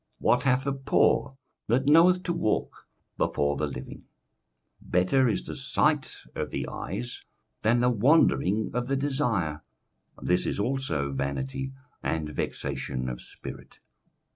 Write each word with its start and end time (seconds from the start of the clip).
what 0.17 0.41
hath 0.41 0.63
the 0.63 0.73
poor, 0.73 1.37
that 1.67 1.85
knoweth 1.85 2.23
to 2.23 2.33
walk 2.33 2.87
before 3.19 3.55
the 3.55 3.67
living? 3.67 3.99
21:006:009 4.83 4.91
Better 4.91 5.29
is 5.29 5.43
the 5.45 5.55
sight 5.55 6.23
of 6.33 6.49
the 6.49 6.67
eyes 6.67 7.23
than 7.61 7.81
the 7.81 7.89
wandering 7.91 8.71
of 8.73 8.87
the 8.87 8.95
desire: 8.97 9.61
this 10.19 10.47
is 10.47 10.59
also 10.59 11.11
vanity 11.11 11.71
and 12.01 12.29
vexation 12.29 13.07
of 13.07 13.21
spirit. 13.21 13.77